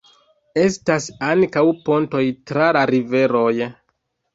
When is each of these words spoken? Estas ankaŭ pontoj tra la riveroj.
Estas 0.61 1.05
ankaŭ 1.29 1.65
pontoj 1.85 2.25
tra 2.49 2.75
la 2.79 2.87
riveroj. 2.97 3.59